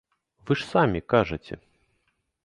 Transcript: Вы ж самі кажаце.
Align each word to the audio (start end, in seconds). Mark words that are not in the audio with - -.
Вы 0.49 0.55
ж 0.61 0.63
самі 0.69 1.01
кажаце. 1.13 1.55